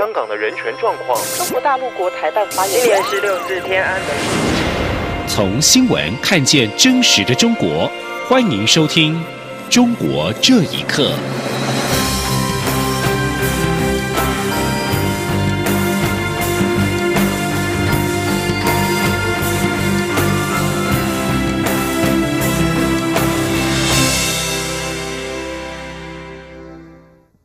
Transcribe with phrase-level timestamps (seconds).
[0.00, 1.22] 香港的人权状况。
[1.36, 4.08] 中国大陆国台办发言今年是六四天安门。
[5.28, 7.86] 从新闻看见真实的中国，
[8.26, 9.14] 欢迎收听
[9.68, 11.12] 《中国这一刻》。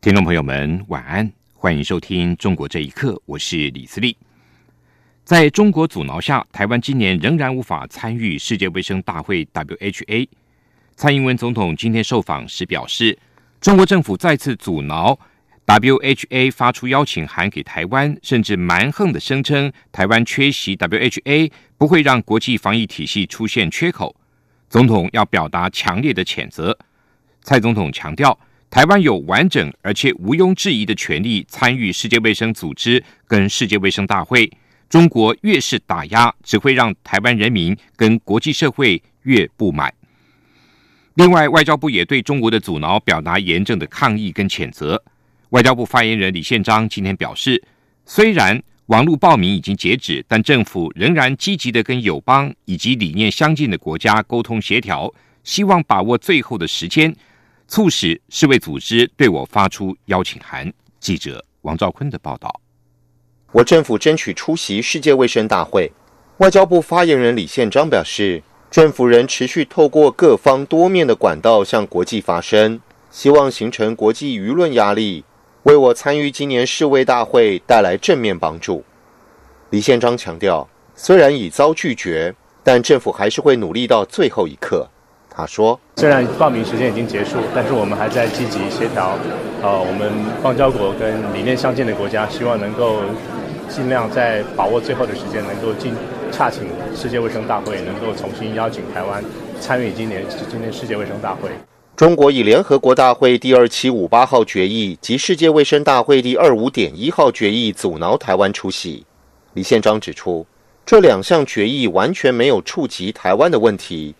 [0.00, 4.14] 听众朋友们，晚安，欢迎收听《中国这一刻》，我是李思利。
[5.24, 10.28] 在中国阻挠下，台湾今年仍然无法参与世界卫生大会 （WHA）。
[10.96, 13.18] 蔡英文总统今天受访时表示，
[13.58, 15.18] 中国政府再次阻挠
[15.64, 24.14] WHA 发出邀请函给台湾，甚至蛮横的声称台湾缺席 WHA 不会让国际防疫体系出现缺口。
[24.68, 26.78] 总统要表达强烈的谴责。
[27.40, 28.38] 蔡总统强调。
[28.68, 34.50] 台湾有完整而且毋庸置疑的权利参与世界卫生组织跟世界卫生大会。
[34.88, 39.92] 中国越是打压，只会让台湾人民跟国际社会越不满。
[41.14, 45.02] 另外，外交部也对中国的阻挠表达严正的抗议跟谴责。
[45.50, 47.62] 外交部发言人李宪章今天表示，
[48.04, 57.12] 虽然网络报名已经截止，但政府仍然积极的跟友邦以及理念相近的国家沟通协调，希望把握最后的时间。
[57.68, 60.72] 促使世卫组织对我发出邀请函。
[61.00, 62.60] 记者王兆坤的报道。
[63.52, 65.90] 我政府争取出席世界卫生大会。
[66.38, 75.24] 外交部发言人李宪章表示，政府仍持续透过各方多面的管道向国际发声，希望形成国际舆论压力，
[75.62, 78.84] 为我参与今年世卫大会带来正面帮助。
[79.70, 84.88] 李宪章强调，虽然已遭拒绝，但政府还是会努力到最后一刻。
[85.36, 89.18] 他说：“虽然报名时间已经结束，但是我们还在积极协调。
[89.62, 90.10] 呃，我们
[90.42, 93.00] 邦交国跟理念相近的国家，希望能够
[93.68, 95.92] 尽量在把握最后的时间，能够进
[96.32, 96.62] 洽请
[96.96, 99.22] 世界卫生大会，能够重新邀请台湾
[99.60, 101.50] 参与今年今年世界卫生大会。
[101.96, 109.04] 中国以联合国大会第二七五八号决议及世界卫生大会第二五点一号决议阻挠台湾出席。
[109.52, 110.46] 李宪章指出，
[110.86, 114.14] 这两项决议完全没有触及台湾的问题。”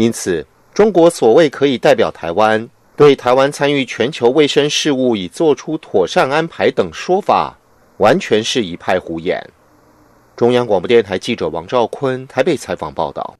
[0.00, 2.66] 因此，中国所谓可以代表台湾
[2.96, 7.54] 对台湾参与全球卫生事务已做出妥善安排等说法，
[7.98, 9.38] 完全是一派胡言。
[10.34, 13.36] 中央广播电台记者王兆坤台北采访报道：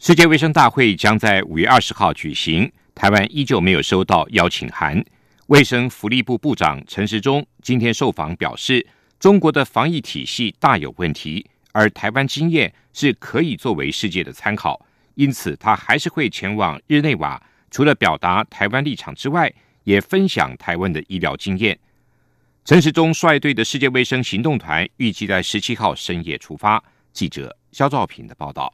[0.00, 5.00] 世界卫生大会将在五月二十号举行，台湾依旧没有收到邀请函。
[5.46, 8.84] 卫生福利部部长陈时中今天受访表示，
[9.20, 14.84] 中国的防疫体系大有问题，而台湾经验是可以作为世界的参考。
[15.18, 17.42] 因此，他还是会前往日内瓦，
[17.72, 19.52] 除了表达台湾立场之外，
[19.82, 21.76] 也分享台湾的医疗经验。
[22.64, 26.80] 陈时中率队的世界卫生行动团预计在十七号深夜出发。
[27.12, 28.72] 记者肖兆平的报道：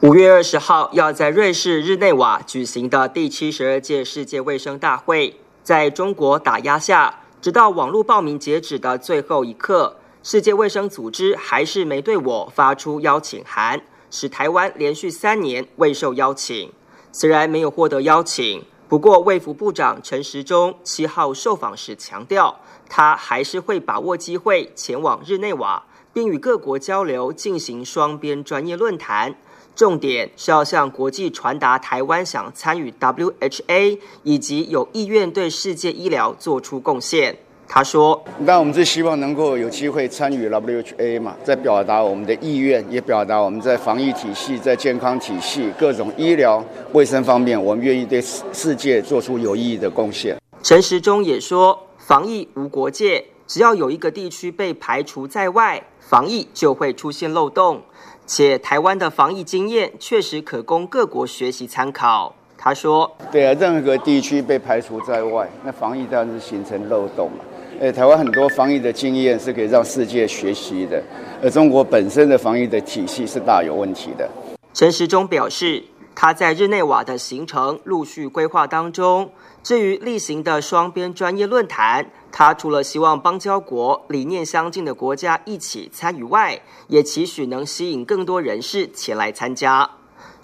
[0.00, 13.80] 五月二十号要在瑞士日内瓦举行的第七十二届世界卫生大会，在中国打压下，直到网络报名截止的最后一刻，世界卫生组织还是没对我发出邀请函。
[14.10, 16.72] 使台湾连续三年未受邀请，
[17.12, 29.34] 虽然没有获得邀请，不过卫福部长陈时中七号受访时强调，他还是会把握机会前往日内瓦，并与各国交流，进行双边专业论坛。
[29.76, 37.38] 重点是要向国际传达台湾想参与 WHA，以及有意愿对世界医疗做出贡献。
[37.72, 46.60] 他说：“那我们是希望能够有机会参与 WHA 嘛，在表达我们的意愿，也表达我们在防疫体系、在健康体系、各种医疗
[46.90, 57.82] 卫生方面，我们愿意对世界做出有意义的贡献。”陈时中也说：“防疫无国界，只要有一个地区被排除在外，防疫就会出现漏洞。
[58.26, 67.44] 且台湾的防疫经验确实可供各国学习参考。”他说：“对啊，任何地区被排除在外，那防疫当然是形成漏洞嘛。”
[67.80, 71.02] 呃，台湾很多防疫的经验是可以让世界学习的，
[71.42, 74.28] 而中国本身的防疫的体系是大有问题的。
[74.74, 75.82] 陈时中表示，
[76.14, 79.30] 他在日内瓦的行程陆续规划当中。
[79.62, 89.88] 至于例行的双边专业论坛，他除了希望邦交国理念相近的国家一起参与外，也期许能吸引更多人士前来参加。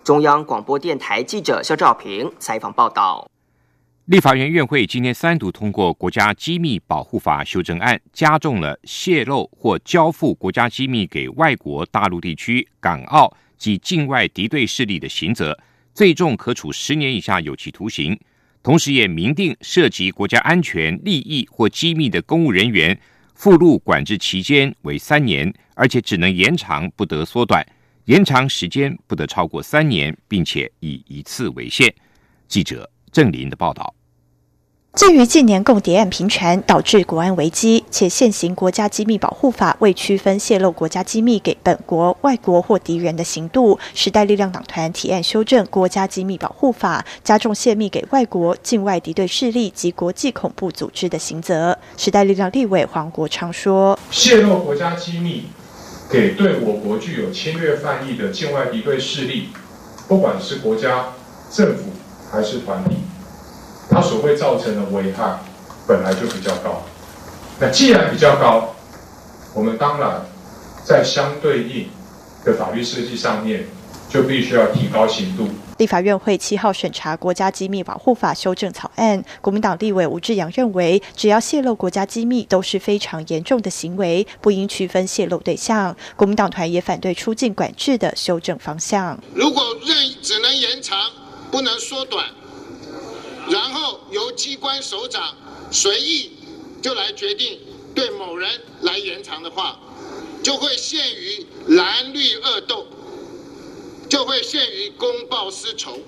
[0.02, 3.28] 中央广播电台记者肖兆平采访报道。
[4.06, 15.58] 立法院院会今天三读通过《国家机密保护法》修正案，加重了泄露或交付国家机密给外国大陆地区、港澳及境外敌对势力的刑责，
[15.92, 18.16] 最重可处十年以下有期徒刑。
[18.62, 22.96] 同时也明定涉及国家安全利益或机密的公务人员
[23.34, 27.66] 附录管制期间为三年，而且只能延长，不得缩短。
[28.04, 31.92] 延长时间不得超过三年，并且以一次为限。
[32.46, 33.94] 记者郑林的报道。
[34.92, 51.78] 鉴于近年共谍案频传，导致国安危机，且现行国家机密保护法未区分泄露国家机密给本国、外国或敌人的刑度，时代力量党团提案修正国家机密保护法，加重泄密给外国、境外敌对势力及国际恐怖组织的刑责。
[51.96, 55.44] 时代力量立委黄国昌说：“泄露国家机密
[56.10, 59.48] 给对我国具有侵略犯意的境外敌对势力，
[60.06, 61.06] 不管是国家、
[61.50, 61.92] 政府
[62.30, 62.96] 还是团体。”
[63.88, 65.38] 它所会造成的危害
[65.86, 66.82] 本来就比较高，
[67.60, 68.74] 那既然比较高，
[69.54, 70.20] 我们当然
[70.84, 71.88] 在相对应
[72.44, 73.64] 的法律设计上面
[74.10, 75.48] 就必须要提高刑度。
[75.78, 85.94] 立法院会七号审查国家机密保护法修正草案，国民党立委吴志阳认为，只要泄露国家机密都是非常严重的行为，不应区分泄露对象。
[86.16, 89.18] 国民党团也反对出境管制的修正方向。
[89.34, 90.98] 如果任只能延长，
[91.50, 92.34] 不能缩短。
[93.48, 95.36] 然后由机关首长
[95.70, 96.32] 随意
[96.82, 97.60] 就来决定
[97.94, 99.78] 对某人来延长的话，
[100.42, 102.86] 就会陷于蓝绿恶斗，
[104.08, 105.98] 就会陷于公报私仇。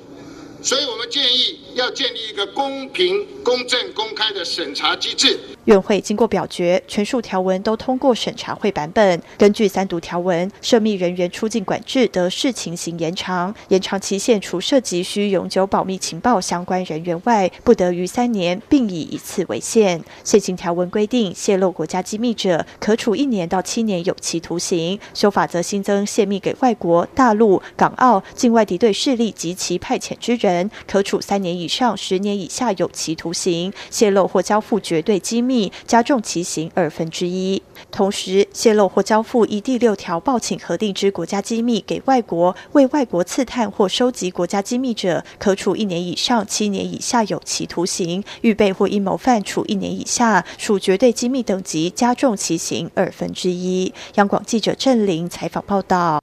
[0.61, 5.39] 所以我们建议要建立一个公平、公正、公开的审查机制。
[5.67, 9.23] 院会经过表决，全数条文都通过审查会版本。
[9.37, 20.03] 根据三读条文，涉密人员出境管制得视情形延长，延长期限除涉及需永久保密情报相关人员外，不得于三年，并以一次为限。
[20.25, 24.99] 现行条文规定，泄露国家机密者，可处一年到七年有期徒刑。
[25.13, 30.48] 修法则新增泄密给外国、大陆、港澳、境外敌对势力及其派遣之人。
[30.49, 37.63] 人可处三年以上十年以下有期徒刑，泄露或交付绝对机密，加重其刑二分之一。
[37.91, 53.93] 同时，泄露或交付依第六条报请核定之国家机密给外国，为外国刺探或收集国家机密者，可处一年以上七年以下有期徒刑；预备或阴谋犯，处一年以下，属绝对机密等级，加重其刑二分之一。
[54.15, 56.23] 央广记者郑玲采访报道。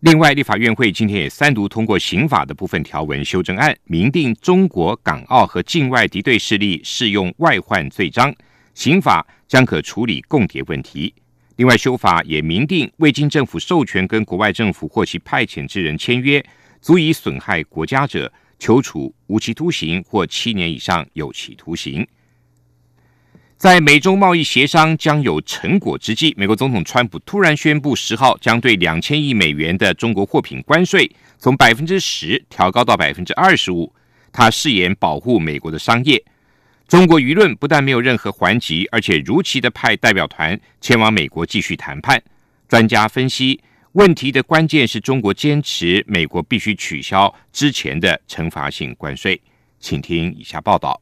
[0.00, 8.34] 另外，立法院会今天也三读通过刑法的部分条文修正案，明定中国、港澳和境外敌对势力适用外患罪章，
[8.72, 11.12] 刑法将可处理共谍问题。
[11.56, 16.42] 另外，修法也明定，未经政府授权跟国外政府或其派遣之人签约，
[16.80, 22.08] 足以损害国家者，求处无期徒刑或七年以上有期徒刑。
[23.60, 33.92] 在美中贸易协商将有成果之际，美国总统川普突然宣布，十号将对两千亿美元的中国货品关税从百分之十调高到百分之二十五。
[34.32, 36.24] 他誓言保护美国的商业。
[36.88, 42.22] 中国舆论不但没有任何还击，而且如期的派代表团前往美国继续谈判。
[42.66, 43.60] 专家分析，
[43.92, 49.38] 问题的关键是中国坚持美国必须取消之前的惩罚性关税。
[49.78, 50.98] 请听以下报道。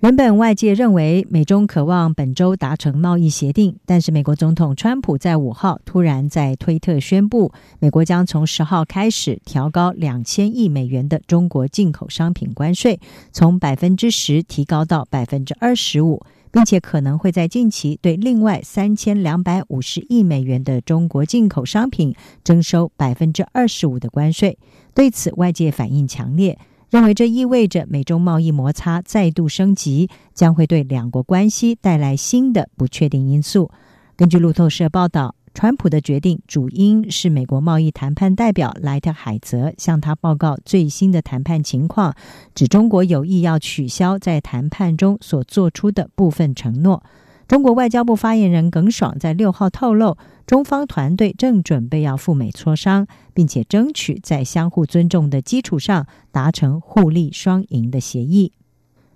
[0.00, 7.50] 原本外界认为美中渴望本周达成贸易协定，但是美国总统川普在五号突然在推特宣布，
[7.80, 13.00] 美国将从十号开始调高两千亿美元的中国进口商品关税，
[13.32, 16.22] 从百分之十提高到百分之二十五，
[16.52, 22.14] 并且可能会在近期对另外三千两百五十亿美元的中国进口商品
[22.44, 24.56] 征收百分之二十五的关税。
[24.94, 26.56] 对此，外界反应强烈。
[26.90, 33.70] 认为这意味着美中贸易摩擦再度升级，将会对两国关系带来新的不确定因素。
[34.16, 42.14] 根据路透社报道，川普的决定主因是美国贸易谈判代表莱特海泽向他报告最新的谈判情况，
[42.54, 47.02] 指中国有意要取消在谈判中所做出的部分承诺。
[47.48, 58.52] 中国外交部发言人耿爽在六号透露，中方团队正准备要赴美磋商，并且争取在相互尊重的基础上达成互利双赢的协议。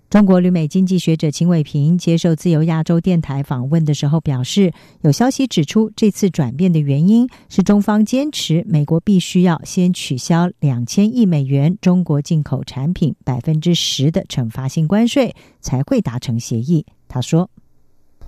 [0.08, 4.72] 中国旅美经济学者秦伟平接受自由亚洲电台访问的时候表示，
[5.02, 16.86] 有消息指出，这次转变的原因是中方坚持美国必须要先取消两千亿美元中国进口产品百分之十的惩罚性关税，才会达成协议。
[17.06, 17.50] 他说。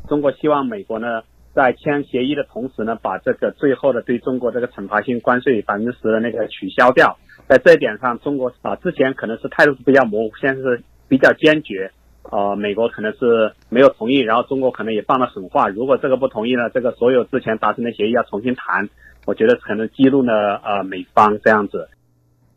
[0.09, 1.23] 中国希望美国呢，
[1.55, 7.17] 在签协议的同时呢，把这个最后的对中国这个惩罚性关税百分之十的那个取消掉。
[7.49, 11.91] 在这一点上，中国啊之前可能是态度是比较模糊，现在是比较坚决。
[12.31, 18.89] 呃，美国可能是没有同意，然后中国可能也放了狠话，如果这个不同意呢，这个所有之前达成的协议要重新谈。
[19.27, 21.89] 我觉得可能激怒了呃美方这样子。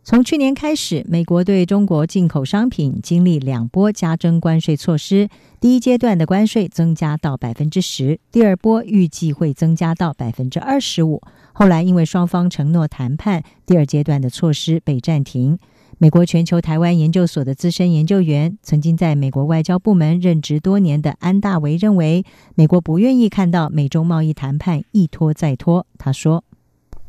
[0.09, 5.27] 从去年开始，美国对中国进口商品经历两波加征关税措施。
[5.59, 11.21] 第一阶段的关税增加到百分之十，第二波预计会增加到百分之二十五。
[11.51, 15.59] 后来因为双方承诺谈判，第二阶段的措施被暂停。
[15.97, 22.23] 美国全球台湾研究所的资深研究员、曾经在美国外交部门任职多年的安大维认为，
[22.55, 25.85] 美国不愿意看到美中贸易谈判一拖再拖。
[25.97, 26.45] 他说。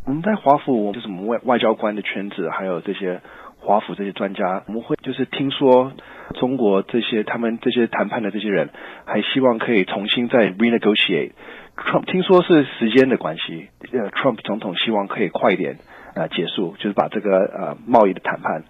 [0.09, 3.21] 我们在华府，就是我们外外交官的圈子，还有这些
[3.61, 5.93] 华府这些专家，我们会就是听说
[6.41, 8.71] 中国这些他们这些谈判的这些人，
[9.05, 11.33] 还希望可以重新再 renegotiate。
[11.77, 15.79] Trump 听说是时间的关系，呃，Trump 总统希望可以快一点
[16.15, 18.65] 呃结束，就是把这个呃贸易的谈判。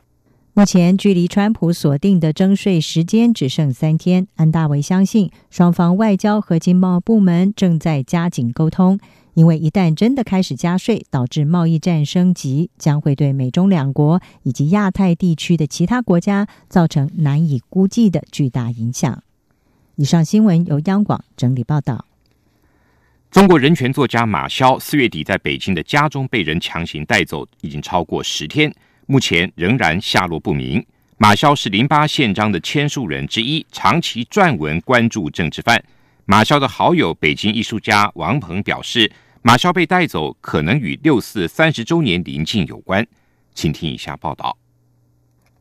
[0.54, 8.99] 目前距离川普锁定的征税时间只剩三天，安大维相信双方外交和经贸部门正在加紧沟通。
[9.38, 19.23] 因为一旦真的开始加税，导致贸易战升级，将会对美中两国以及亚太地区的其他国家造成难以估计的巨大影响。
[19.95, 22.04] 以上新闻由央广整理报道。
[23.30, 28.75] 中国人权作家马潇四月底在北京的家中被人强行带走，已经超过十天，
[29.07, 30.85] 目前仍然下落不明。
[31.16, 35.80] 马潇是零八宪章的签署人之一，长期撰文关注政治犯。
[36.25, 39.09] 马潇的好友北京艺术家王鹏表示。
[39.42, 43.07] 马潇被带走，可能与六四三十周年临近有关，
[43.54, 44.59] 请听以下报道。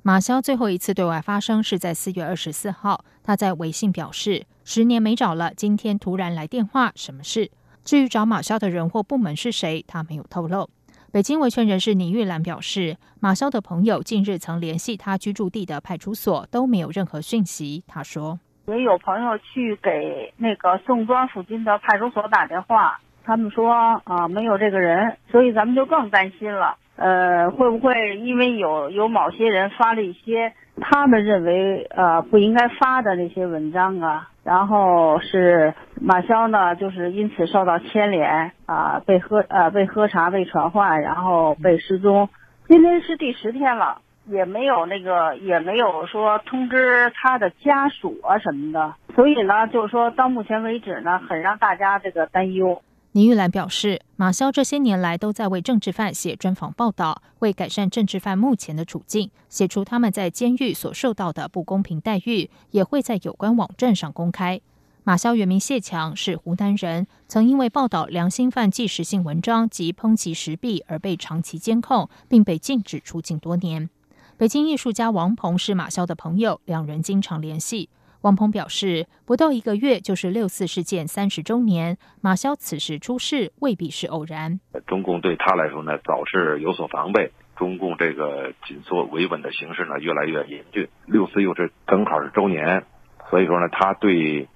[0.02, 7.52] 马潇最后一次对外发声是在四月二十四号，他在微信表示：“十年没找了，今天突然来电话，什么事？”
[7.86, 10.70] 至于找马潇的人或部门是谁，他没有透露。
[11.12, 17.84] 北京维权人士倪玉兰表示，马潇的朋友近日曾联系他居住地的派出所，都没有任何讯息。
[17.88, 23.70] 他说：“也有朋友去给那个宋庄附近的派出所打电话。”他们说
[24.06, 26.78] 啊，没有这个人，所以咱们就更担心了。
[26.96, 34.30] 呃，会不会因为有有某些人发了一些他们认为呃不应该发的那些文章啊？
[34.44, 42.30] 然后是马潇呢，就是因此受到牵连啊，被喝呃被喝茶被传唤，然后被失踪。
[42.68, 48.96] 今天是第十天了，也没有那个也没有说通知他的家属啊什么的。
[49.14, 52.82] 所以呢，就是说到目前为止呢，很让大家这个担忧。
[53.18, 64.62] 倪玉兰表示，马潇这些年来都在为政治犯写专访报道，为改善政治犯目前的处境，写出他们在监狱所受到的不公平待遇，也会在有关网站上公开。
[65.04, 73.90] 马潇原名谢强，是湖南人，曾因为报道良心犯纪实性文章及抨击石壁而被长期监控，并被禁止出境多年。
[74.38, 77.90] 北京艺术家王鹏是马潇的朋友，两人经常联系。
[78.22, 84.60] 王鹏表示，不到一个月就是六四事件三十周年，马潇此时出事未必是偶然。
[84.88, 87.32] 中共对他来说呢，早是有所防备。
[87.56, 90.88] 中共这个紧缩维稳的形势呢，越来越严峻。
[91.06, 92.84] 六四又是正好是周年，
[93.30, 94.48] 所以说呢，他对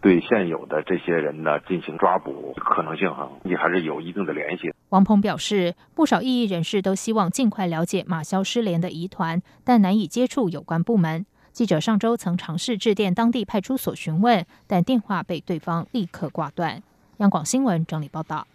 [0.00, 4.72] 对现有的这些人呢进行抓捕可能性哈，也还是有一定的联系。
[4.88, 11.26] 王鹏表示，不少异议人士都希望尽快了解马潇失联的疑团，但难以接触有关部门。
[11.58, 16.80] 记者上周曾尝试致电当地派出所询问，但电话被对方立刻挂断。
[17.16, 18.46] 央广新闻整理报道：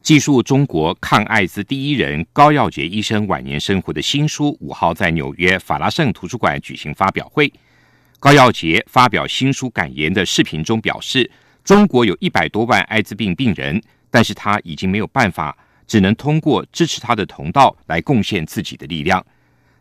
[0.00, 7.52] 记述中国抗艾滋第一人高耀杰医生晚年生活的新书，五号在纽约法拉盛图书馆举行发表会。
[8.20, 11.28] 高耀杰发表新书感言的视频中表示，
[11.64, 19.20] 中国有一百多万艾滋病病人，但是他已经没有办法，只能通过支持他的同道来贡献自己的力量。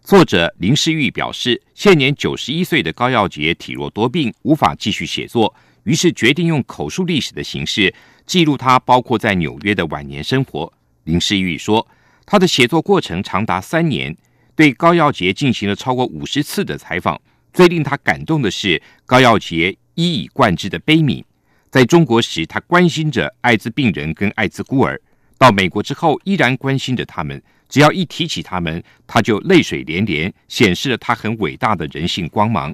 [0.04, 5.54] 作者林世玉表示，现年九十一岁的高耀杰体弱多病，无法继续写作，
[5.84, 7.94] 于是决定用口述历史的形式
[8.26, 10.72] 记录他包括在纽约的晚年生活。
[11.04, 11.88] 林世玉说，
[12.26, 14.16] 他的写作过程长达三年，
[14.56, 17.20] 对高耀杰进行了超过五十次的采访。
[17.52, 21.24] 最令他感动的是高耀杰一以贯之的悲悯。
[21.70, 24.96] 在中国时，他关心着艾滋病人跟艾滋孤儿；
[25.38, 27.42] 到美国之后，依然关心着他们。
[27.70, 32.74] 只要一提起他们，他就泪水连连，显示了他很伟大的人性光芒。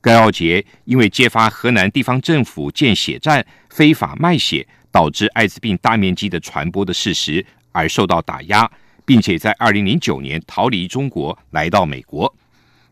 [0.00, 8.70] 高耀杰因为揭发河南地方政府建血站非法卖血，导致艾滋病大面积的传播的事实而受到打压，
[9.04, 12.32] 并且在二零零九年逃离中国，来到美国。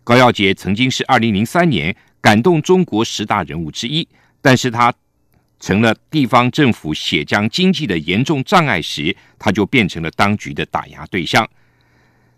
[0.02, 4.06] 高耀杰曾经是二零零三年感动中国十大人物之一，
[4.42, 4.92] 但是他。
[5.58, 11.48] 成了地方政府血浆经济的严重障碍时，他就变成了当局的打压对象。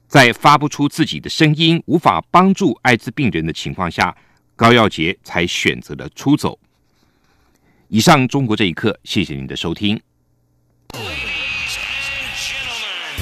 [0.07, 4.17] 在发不出自己的声音、无法帮助艾滋病人的情况下，
[4.57, 6.59] 高耀杰才选择了出走。
[7.89, 10.01] 以上，中国这一刻，谢谢您的收听。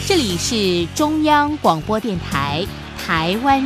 [0.06, 2.64] 这里是中央广播电台
[2.96, 3.64] 台湾。